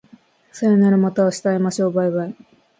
[0.51, 2.33] さようならまた明日会いましょう baibai